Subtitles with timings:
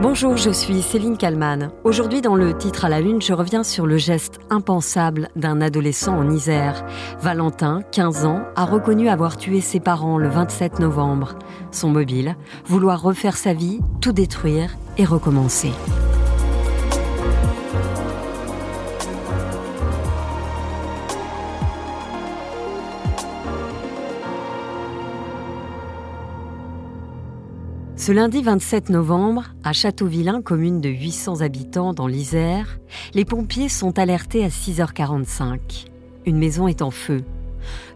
[0.00, 1.72] Bonjour, je suis Céline Kalman.
[1.82, 6.16] Aujourd'hui, dans le titre à la une, je reviens sur le geste impensable d'un adolescent
[6.16, 6.86] en Isère.
[7.20, 11.34] Valentin, 15 ans, a reconnu avoir tué ses parents le 27 novembre.
[11.72, 15.72] Son mobile, vouloir refaire sa vie, tout détruire et recommencer.
[28.08, 32.78] Ce lundi 27 novembre, à Châteauvillain, commune de 800 habitants dans l'Isère,
[33.12, 35.88] les pompiers sont alertés à 6h45.
[36.24, 37.20] Une maison est en feu.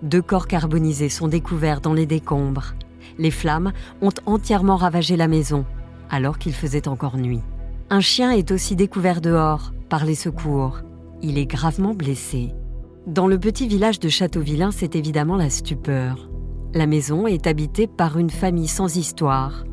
[0.03, 2.75] Deux corps carbonisés sont découverts dans les décombres.
[3.17, 5.65] Les flammes ont entièrement ravagé la maison,
[6.11, 7.41] alors qu'il faisait encore nuit.
[7.89, 10.81] Un chien est aussi découvert dehors par les secours.
[11.23, 12.51] Il est gravement blessé.
[13.07, 16.29] Dans le petit village de Châteauvillain, c'est évidemment la stupeur.
[16.75, 19.65] La maison est habitée par une famille sans histoire,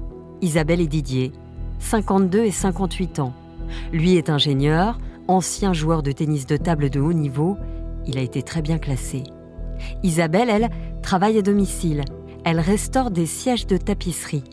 [0.42, 1.32] Isabelle et Didier,
[1.80, 3.34] 52 et 58 ans.
[3.92, 7.58] Lui est ingénieur, ancien joueur de tennis de table de haut niveau.
[8.06, 9.24] Il a été très bien classé.
[10.04, 10.70] Isabelle, elle,
[11.02, 12.04] travaille à domicile.
[12.46, 14.44] Elle restaure des sièges de tapisserie.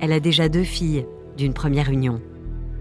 [0.00, 2.20] Elle a déjà deux filles d'une première union.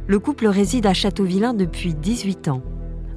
[0.07, 2.61] Le couple réside à Châteauvillain depuis 18 ans.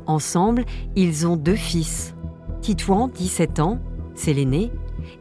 [0.07, 0.65] Ensemble,
[0.97, 2.15] ils ont deux fils.
[2.63, 3.79] Titouan, 17 ans,
[4.15, 4.73] c'est l'aîné,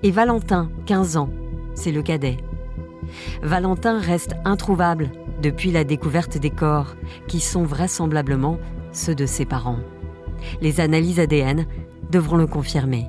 [0.01, 1.29] et Valentin, 15 ans,
[1.75, 2.37] c'est le cadet.
[3.41, 6.95] Valentin reste introuvable depuis la découverte des corps,
[7.27, 8.57] qui sont vraisemblablement
[8.91, 9.79] ceux de ses parents.
[10.61, 11.65] Les analyses ADN
[12.11, 13.07] devront le confirmer.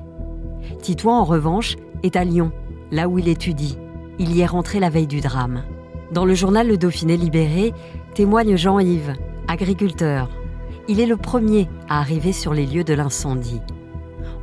[0.81, 2.51] Titouan, en revanche, est à Lyon,
[2.91, 3.77] là où il étudie.
[4.19, 5.63] Il y est rentré la veille du drame.
[6.11, 7.73] Dans le journal Le Dauphiné Libéré,
[8.13, 9.13] témoigne Jean-Yves,
[9.47, 10.29] agriculteur.
[10.87, 13.61] Il est le premier à arriver sur les lieux de l'incendie.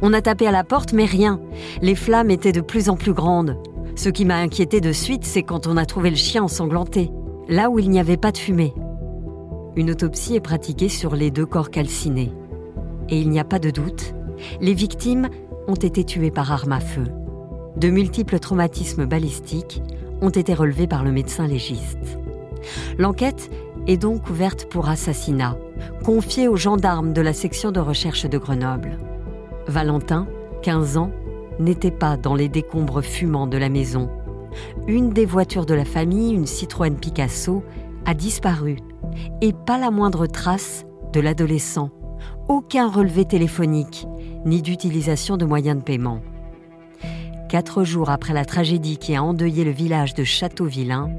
[0.03, 1.41] On a tapé à la porte, mais rien.
[1.83, 3.57] Les flammes étaient de plus en plus grandes.
[3.97, 7.11] Ce qui m'a inquiété de suite, c'est quand on a trouvé le chien ensanglanté,
[7.49, 8.75] là où il n'y avait pas de fumée.
[9.75, 12.31] Une autopsie est pratiquée sur les deux corps calcinés.
[13.09, 14.15] Et il n'y a pas de doute,
[14.61, 15.31] les victimes
[15.67, 17.05] ont été tuées par arme à feu.
[17.77, 19.83] De multiples traumatismes balistiques
[20.21, 22.19] ont été relevés par le médecin légiste.
[22.99, 23.51] L'enquête
[23.87, 25.57] est donc ouverte pour assassinat,
[26.05, 28.99] confiée aux gendarmes de la section de recherche de Grenoble.
[29.69, 30.27] Valentin,
[30.63, 31.13] 15 ans,
[31.59, 34.11] n'était pas dans les décombres fumants de la maison.
[34.87, 37.63] Une des voitures de la famille, une Citroën Picasso,
[38.05, 38.77] a disparu.
[39.41, 41.91] Et pas la moindre trace de l'adolescent.
[42.49, 44.07] Aucun relevé téléphonique,
[44.45, 46.21] ni d'utilisation de moyens de paiement.
[47.49, 51.11] Quatre jours après la tragédie qui a endeuillé le village de Châteauvillain,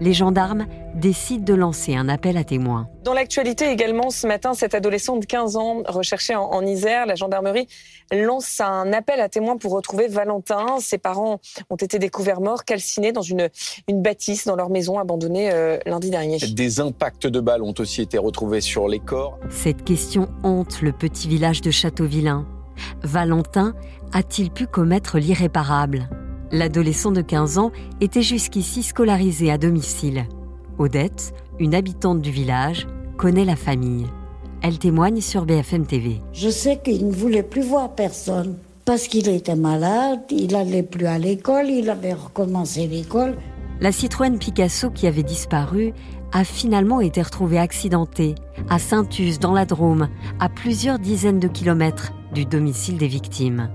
[0.00, 2.88] les gendarmes décident de lancer un appel à témoins.
[3.04, 7.68] Dans l'actualité également, ce matin, cette adolescente de 15 ans recherchée en, Isère, la gendarmerie
[8.10, 10.78] lance un appel à témoins pour retrouver Valentin.
[10.80, 11.40] Ses parents
[11.70, 13.48] ont été découverts morts, calcinés dans une,
[13.88, 16.38] une bâtisse dans leur maison abandonnée euh, lundi dernier.
[16.38, 19.38] Des impacts de balles ont aussi été retrouvés sur les corps.
[19.50, 22.46] Cette question hante le petit village de Châteauvillain.
[23.02, 23.74] Valentin
[24.12, 26.08] a-t-il pu commettre l'irréparable?
[26.52, 30.26] L'adolescent de 15 ans était jusqu'ici scolarisé à domicile.
[30.78, 32.86] Odette, une habitante du village,
[33.16, 34.06] connaît la famille.
[34.62, 36.20] Elle témoigne sur BFM TV.
[36.32, 41.06] Je sais qu'il ne voulait plus voir personne parce qu'il était malade, il n'allait plus
[41.06, 43.36] à l'école, il avait recommencé l'école.
[43.80, 45.92] La Citroën Picasso qui avait disparu
[46.32, 48.36] a finalement été retrouvée accidentée
[48.68, 50.08] à Saint-Us dans la Drôme,
[50.38, 53.68] à plusieurs dizaines de kilomètres du domicile des victimes.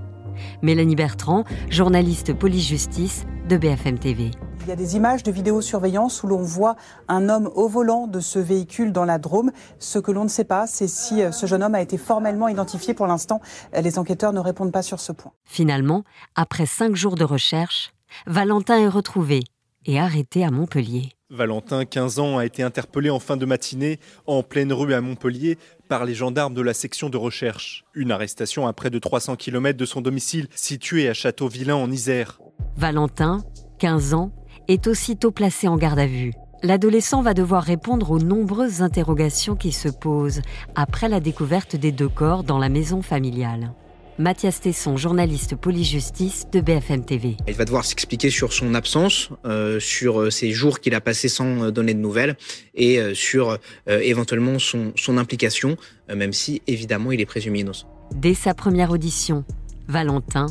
[0.62, 4.30] Mélanie Bertrand, journaliste police-justice de BFM TV.
[4.62, 6.76] Il y a des images de vidéosurveillance où l'on voit
[7.08, 9.50] un homme au volant de ce véhicule dans la Drôme.
[9.80, 12.46] Ce que l'on ne sait pas, c'est si euh, ce jeune homme a été formellement
[12.46, 12.94] identifié.
[12.94, 13.40] Pour l'instant,
[13.76, 15.32] les enquêteurs ne répondent pas sur ce point.
[15.44, 16.04] Finalement,
[16.36, 17.92] après cinq jours de recherche,
[18.26, 19.42] Valentin est retrouvé
[19.84, 21.10] et arrêté à Montpellier.
[21.32, 25.56] Valentin, 15 ans, a été interpellé en fin de matinée en pleine rue à Montpellier
[25.88, 27.84] par les gendarmes de la section de recherche.
[27.94, 32.38] Une arrestation à près de 300 km de son domicile situé à Châteauvillain en Isère.
[32.76, 33.42] Valentin,
[33.78, 34.30] 15 ans,
[34.68, 36.34] est aussitôt placé en garde à vue.
[36.62, 40.42] L'adolescent va devoir répondre aux nombreuses interrogations qui se posent
[40.74, 43.72] après la découverte des deux corps dans la maison familiale.
[44.22, 47.36] Mathias Tesson, journaliste police-justice de BFM TV.
[47.48, 51.28] Il va devoir s'expliquer sur son absence, euh, sur euh, ces jours qu'il a passés
[51.28, 52.36] sans euh, donner de nouvelles
[52.76, 55.76] et sur éventuellement son, son implication,
[56.14, 57.86] même si évidemment il est présumé innocent.
[58.14, 59.44] Dès sa première audition,
[59.88, 60.46] Valentin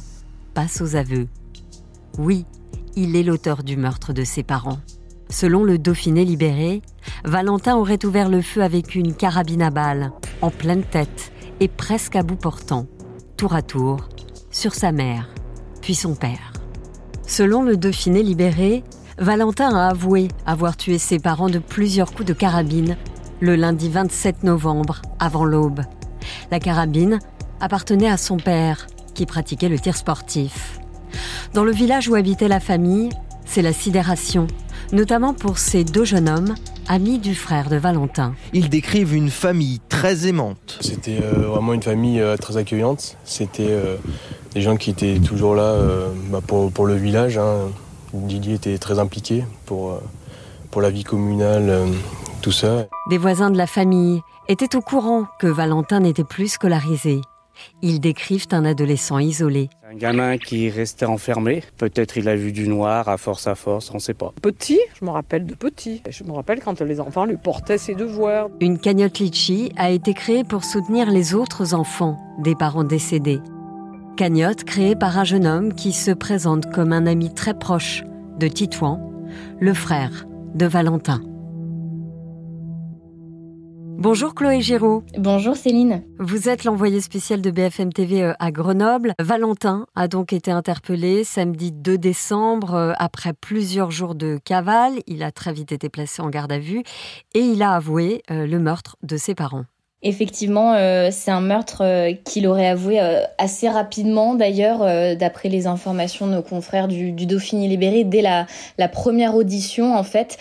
[0.54, 1.28] passe aux aveux.
[2.18, 2.46] Oui,
[2.96, 4.80] il est l'auteur du meurtre de ses parents.
[5.30, 6.82] Selon le Dauphiné libéré,
[7.24, 12.16] Valentin aurait ouvert le feu avec une carabine à balles, en pleine tête et presque
[12.16, 12.88] à bout portant
[13.42, 14.08] tour à tour
[14.52, 15.28] sur sa mère,
[15.82, 16.54] puis son père.
[17.26, 18.84] Selon le Dauphiné libéré,
[19.18, 22.98] Valentin a avoué avoir tué ses parents de plusieurs coups de carabine
[23.40, 25.82] le lundi 27 novembre, avant l'aube.
[26.52, 27.18] La carabine
[27.60, 28.86] appartenait à son père,
[29.16, 30.80] qui pratiquait le tir sportif.
[31.56, 33.10] Dans le village où habitait la famille,
[33.44, 34.46] c'est la sidération,
[34.92, 36.56] notamment pour ces deux jeunes hommes,
[36.88, 38.34] amis du frère de Valentin.
[38.54, 40.78] Ils décrivent une famille très aimante.
[40.82, 43.18] C'était euh, vraiment une famille euh, très accueillante.
[43.24, 43.96] C'était euh,
[44.54, 45.76] des gens qui étaient toujours là
[46.30, 47.38] bah, pour, le village.
[47.38, 47.70] Hein.
[48.14, 50.00] Didier était très impliqué pour,
[50.70, 51.72] pour la vie communale,
[52.42, 52.88] tout ça.
[53.10, 57.22] Des voisins de la famille étaient au courant que Valentin n'était plus scolarisé.
[57.82, 59.70] Ils décrivent un adolescent isolé.
[59.90, 61.64] Un gamin qui restait enfermé.
[61.78, 64.34] Peut-être il a vu du noir à force à force, on ne sait pas.
[64.42, 66.02] Petit, je me rappelle de petit.
[66.10, 68.50] Je me rappelle quand les enfants lui portaient ses devoirs.
[68.60, 73.40] Une cagnotte Litchi a été créée pour soutenir les autres enfants des parents décédés.
[74.18, 78.04] Cagnotte créée par un jeune homme qui se présente comme un ami très proche
[78.40, 79.00] de Titouan,
[79.60, 81.22] le frère de Valentin.
[84.02, 85.04] Bonjour Chloé Giraud.
[85.16, 86.04] Bonjour Céline.
[86.18, 89.14] Vous êtes l'envoyé spécial de BFM TV euh, à Grenoble.
[89.20, 94.94] Valentin a donc été interpellé samedi 2 décembre euh, après plusieurs jours de cavale.
[95.06, 96.82] Il a très vite été placé en garde à vue
[97.36, 99.66] et il a avoué euh, le meurtre de ses parents.
[100.04, 104.80] Effectivement, euh, c'est un meurtre euh, qu'il aurait avoué euh, assez rapidement, d'ailleurs,
[105.16, 108.48] d'après les informations de nos confrères du, du Dauphiné libéré, dès la,
[108.80, 110.40] la, première audition, en fait,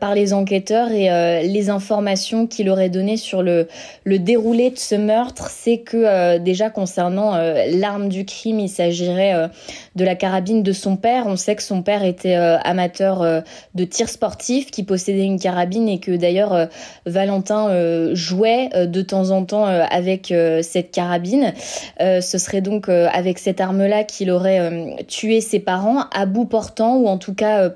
[0.00, 0.90] par les enquêteurs.
[0.92, 3.68] Et les informations qu'il aurait données sur le,
[4.04, 7.36] le déroulé de ce meurtre, c'est que déjà concernant
[7.68, 9.50] l'arme du crime, il s'agirait
[9.96, 11.24] de la carabine de son père.
[11.26, 13.42] On sait que son père était amateur
[13.74, 16.68] de tir sportif, qui possédait une carabine et que d'ailleurs
[17.06, 21.52] Valentin jouait de temps en temps euh, avec euh, cette carabine.
[22.00, 26.96] Euh, ce serait donc avec cette arme-là qu'il aurait tué ses parents à bout portant
[26.96, 27.70] ou en tout cas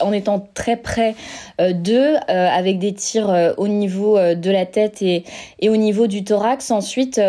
[0.00, 1.14] en étant très près
[1.58, 5.24] d'eux avec des tirs au niveau de la tête et,
[5.60, 6.70] et au niveau du thorax.
[6.70, 7.20] Ensuite,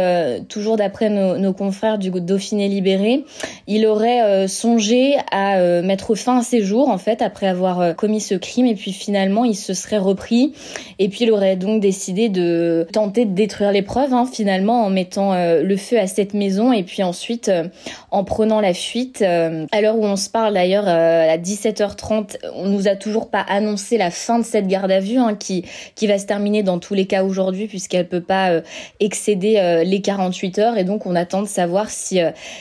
[0.49, 3.25] toujours d'après nos, nos, confrères du Dauphiné libéré,
[3.67, 8.35] il aurait songé à mettre fin à ses jours en fait après avoir commis ce
[8.35, 10.53] crime et puis finalement il se serait repris
[10.99, 14.89] et puis il aurait donc décidé de tenter de détruire les preuves hein, finalement en
[14.89, 17.67] mettant euh, le feu à cette maison et puis ensuite euh,
[18.11, 19.21] en prenant la fuite.
[19.21, 23.41] Euh, à l'heure où on se parle d'ailleurs à 17h30, on nous a toujours pas
[23.41, 25.65] annoncé la fin de cette garde à vue hein, qui
[25.95, 28.61] qui va se terminer dans tous les cas aujourd'hui puisqu'elle peut pas
[28.99, 32.19] excéder les 48 heures et donc on attend de savoir si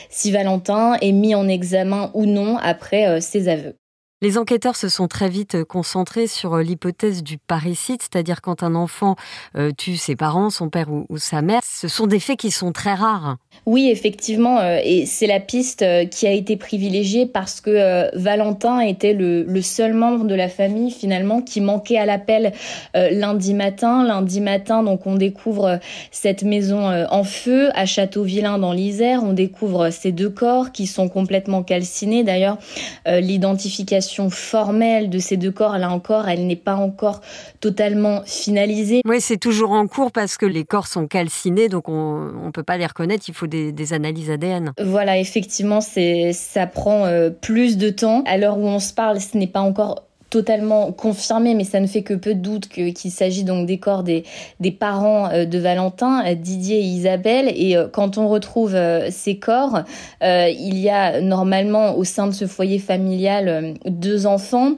[0.09, 3.75] si Valentin est mis en examen ou non après ses aveux.
[4.23, 8.63] Les enquêteurs se sont très vite euh, concentrés sur euh, l'hypothèse du parricide, c'est-à-dire quand
[8.63, 9.15] un enfant
[9.55, 11.61] euh, tue ses parents, son père ou, sa mère.
[11.63, 13.37] Ce sont des faits qui sont très rares.
[13.67, 19.61] Oui, effectivement, et c'est la piste qui a été privilégiée parce que Valentin était le,
[19.61, 22.53] seul membre de la famille finalement qui manquait à l'appel
[22.93, 24.05] lundi matin.
[24.05, 25.79] Lundi matin, donc on découvre
[26.11, 29.23] cette maison en feu à Châteauvillain dans l'Isère.
[29.23, 32.23] On découvre ces deux corps qui sont complètement calcinés.
[32.23, 32.57] D'ailleurs,
[33.05, 37.21] l'identification formelle de ces deux corps, là encore, elle n'est pas encore
[37.59, 39.01] totalement finalisée.
[39.05, 42.63] Oui, c'est toujours en cours parce que les corps sont calcinés, donc on ne peut
[42.63, 44.73] pas les reconnaître, il faut des, analyses ADN.
[44.83, 48.23] Voilà, effectivement, ça prend euh, plus de temps.
[48.25, 51.87] À l'heure où on se parle, ce n'est pas encore totalement confirmé, mais ça ne
[51.87, 54.23] fait que peu de doute qu'il s'agit donc des corps des,
[54.71, 57.51] parents euh, de Valentin, euh, Didier et Isabelle.
[57.55, 58.77] Et euh, quand on retrouve
[59.09, 59.83] ces corps,
[60.21, 64.73] il y a normalement au sein de ce foyer familial deux enfants.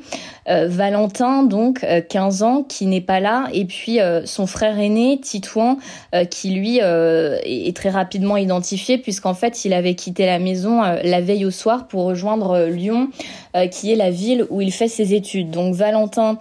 [0.48, 5.78] Valentin, donc 15 ans, qui n'est pas là, et puis son frère aîné, Titouan,
[6.32, 11.46] qui lui est très rapidement identifié, puisqu'en fait il avait quitté la maison la veille
[11.46, 13.10] au soir pour rejoindre Lyon,
[13.72, 15.52] qui est la ville où il fait ses études.
[15.52, 16.38] Donc Valentin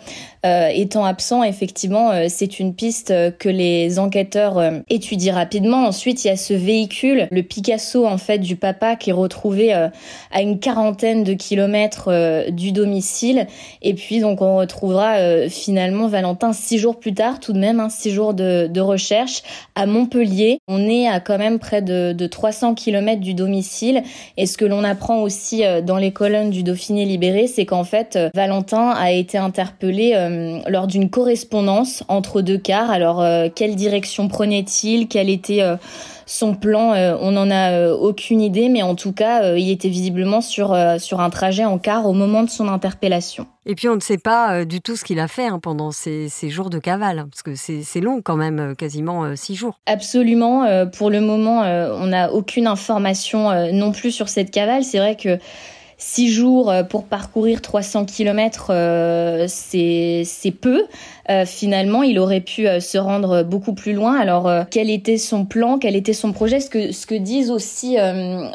[0.47, 5.85] euh, étant absent, effectivement, euh, c'est une piste que les enquêteurs euh, étudient rapidement.
[5.85, 9.73] Ensuite, il y a ce véhicule, le Picasso en fait du papa, qui est retrouvé
[9.73, 13.47] à une quarantaine de kilomètres du domicile.
[13.83, 17.89] Et puis donc on retrouvera finalement Valentin six jours plus tard, tout de même, hein,
[17.89, 19.43] six jours de, de, recherche
[19.75, 20.59] à Montpellier.
[20.69, 24.03] On est à quand même près de, de 300 kilomètres du domicile.
[24.37, 28.19] Et ce que l'on apprend aussi dans les colonnes du Dauphiné libéré, c'est qu'en fait
[28.35, 32.91] Valentin a été interpellé euh, lors d'une correspondance entre deux cars.
[32.91, 35.09] Alors, euh, quelle direction prenait-il?
[35.09, 35.77] Quel était euh,
[36.27, 36.95] son plan?
[37.21, 41.31] On n'en a aucune idée, mais en tout cas, il était visiblement sur, sur un
[41.31, 43.47] trajet en car au moment de son interpellation.
[43.65, 46.29] Et puis on ne sait pas du tout ce qu'il a fait hein, pendant ces,
[46.29, 49.79] ces, jours de cavale, parce que c'est long quand même, quasiment six jours.
[49.87, 50.87] Absolument.
[50.87, 54.85] pour le moment, on n'a aucune information non plus sur cette cavale.
[54.85, 55.39] C'est vrai que
[55.99, 58.73] six jours pour parcourir 300 km,
[59.49, 60.25] c'est
[60.61, 60.85] peu.
[61.31, 64.19] Euh, finalement, il aurait pu euh, se rendre beaucoup plus loin.
[64.19, 65.79] Alors, euh, quel était son plan?
[65.79, 66.59] Quel était son projet?
[66.59, 67.97] Ce que, ce que disent aussi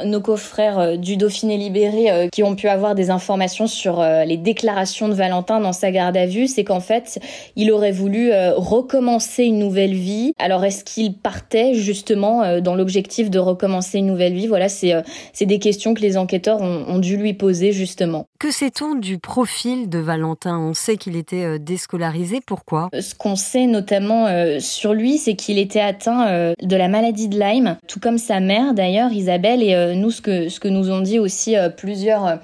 [0.06, 5.14] nos confrères du Dauphiné libéré qui ont pu avoir des informations sur les déclarations de
[5.14, 7.20] Valentin dans sa garde à vue, c'est qu'en fait,
[7.56, 10.34] il aurait voulu recommencer une nouvelle vie.
[10.40, 14.48] Alors, est-ce qu'il partait justement dans l'objectif de recommencer une nouvelle vie?
[14.48, 14.94] Voilà, c'est
[15.34, 18.28] c'est des questions que les enquêteurs ont, ont dû lui poser justement.
[18.40, 20.60] Que sait-on du profil de Valentin?
[20.60, 22.42] On sait qu'il était déscolarisé.
[22.46, 22.64] Pour
[23.00, 27.28] ce qu'on sait notamment euh, sur lui, c'est qu'il était atteint euh, de la maladie
[27.28, 29.64] de Lyme, tout comme sa mère d'ailleurs, Isabelle.
[29.64, 32.40] Et euh, nous, ce que, ce que nous ont dit aussi plusieurs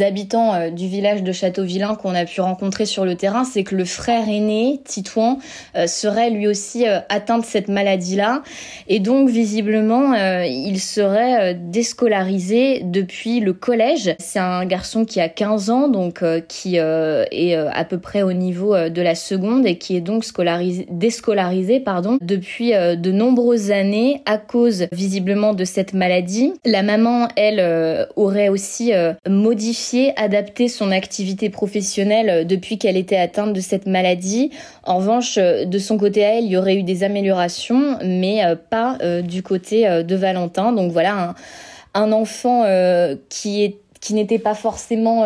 [0.00, 3.84] habitants du village de Châteauvillain qu'on a pu rencontrer sur le terrain, c'est que le
[3.84, 5.38] frère aîné, Titouan,
[5.86, 8.42] serait lui aussi atteint de cette maladie-là.
[8.88, 14.14] Et donc, visiblement, il serait déscolarisé depuis le collège.
[14.32, 18.76] C'est un garçon qui a 15 ans, donc qui est à peu près au niveau
[18.88, 24.22] de la seconde et qui est donc scolarisé, déscolarisé pardon, depuis euh, de nombreuses années
[24.26, 26.52] à cause visiblement de cette maladie.
[26.64, 33.16] La maman, elle, euh, aurait aussi euh, modifié, adapté son activité professionnelle depuis qu'elle était
[33.16, 34.50] atteinte de cette maladie.
[34.84, 38.98] En revanche, de son côté à elle, il y aurait eu des améliorations, mais pas
[39.22, 40.72] du côté de Valentin.
[40.72, 41.34] Donc voilà,
[41.94, 42.64] un enfant
[43.28, 45.24] qui est qui n'était pas forcément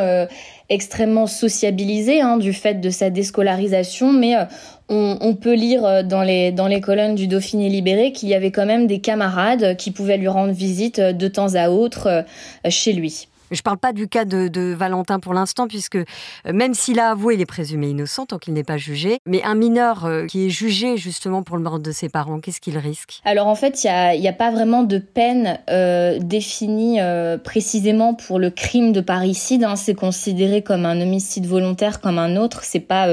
[0.69, 4.45] extrêmement sociabilisé hein, du fait de sa déscolarisation, mais euh,
[4.89, 8.35] on, on, peut lire euh, dans les, dans les colonnes du Dauphiné libéré qu'il y
[8.35, 12.25] avait quand même des camarades qui pouvaient lui rendre visite euh, de temps à autre
[12.69, 13.29] chez lui.
[13.51, 16.05] Je ne parle pas du cas de, Valentin pour l'instant, puisque euh,
[16.53, 19.19] même s'il a avoué, il est présumé innocent tant qu'il n'est pas jugé.
[19.27, 22.61] Mais un mineur euh, qui est jugé justement pour le meurtre de ses parents, qu'est-ce
[22.61, 23.21] qu'il risque?
[23.25, 26.99] Alors en fait, il n'y a, pas vraiment de peine euh, définie
[27.45, 29.65] précisément pour le crime de parricide.
[29.65, 29.77] Hein.
[29.77, 32.65] C'est considéré comme un homicide volontaire comme un autre.
[32.65, 33.09] C'est pas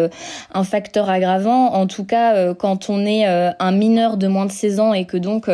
[0.53, 1.73] un facteur aggravant.
[1.73, 5.17] En tout cas, quand on est un mineur de moins de 16 ans et que
[5.17, 5.49] donc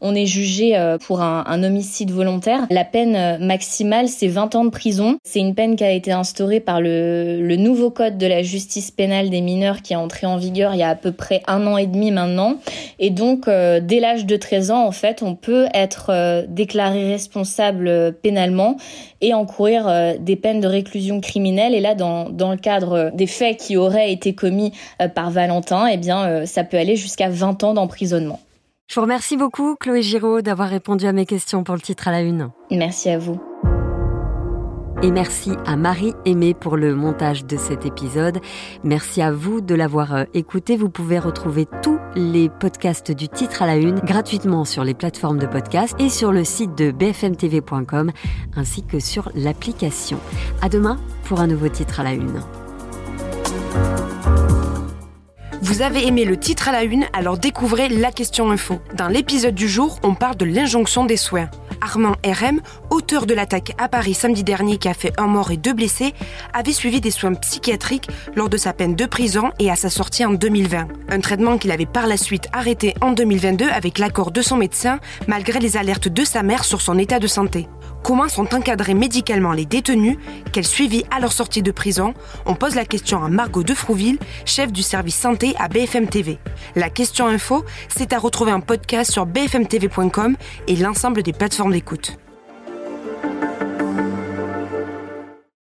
[0.00, 4.70] on est jugé pour un, un homicide volontaire, la peine maximale, c'est 20 ans de
[4.70, 5.18] prison.
[5.24, 8.90] C'est une peine qui a été instaurée par le, le, nouveau code de la justice
[8.90, 11.66] pénale des mineurs qui est entré en vigueur il y a à peu près un
[11.66, 12.56] an et demi maintenant.
[12.98, 17.10] Et donc, euh, dès l'âge de 13 ans, en fait, on peut être euh, déclaré
[17.10, 18.76] responsable euh, pénalement
[19.20, 21.74] et encourir des peines de réclusion criminelle.
[21.74, 24.72] Et là, dans, dans le cadre des faits qui auraient été commis
[25.14, 28.38] par Valentin, eh bien, ça peut aller jusqu'à 20 ans d'emprisonnement.
[28.86, 32.12] Je vous remercie beaucoup, Chloé Giraud, d'avoir répondu à mes questions pour le titre à
[32.12, 32.50] la une.
[32.70, 33.40] Merci à vous.
[35.04, 38.38] Et merci à Marie Aimée pour le montage de cet épisode.
[38.84, 40.78] Merci à vous de l'avoir euh, écouté.
[40.78, 45.38] Vous pouvez retrouver tous les podcasts du titre à la une gratuitement sur les plateformes
[45.38, 48.12] de podcast et sur le site de bfmtv.com
[48.56, 50.18] ainsi que sur l'application.
[50.62, 52.40] À demain pour un nouveau titre à la une.
[55.60, 58.80] Vous avez aimé le titre à la une, alors découvrez la question info.
[58.96, 61.50] Dans l'épisode du jour, on parle de l'injonction des soins.
[61.84, 65.58] Armand RM, auteur de l'attaque à Paris samedi dernier qui a fait un mort et
[65.58, 66.14] deux blessés,
[66.54, 70.24] avait suivi des soins psychiatriques lors de sa peine de prison et à sa sortie
[70.24, 70.88] en 2020.
[71.10, 74.98] Un traitement qu'il avait par la suite arrêté en 2022 avec l'accord de son médecin
[75.28, 77.68] malgré les alertes de sa mère sur son état de santé.
[78.04, 80.18] Comment sont encadrés médicalement les détenus
[80.52, 82.12] Quel suivi à leur sortie de prison
[82.44, 86.38] On pose la question à Margot Defrouville, chef du service santé à BFM TV.
[86.76, 90.36] La question info, c'est à retrouver en podcast sur bfmtv.com
[90.68, 92.18] et l'ensemble des plateformes d'écoute.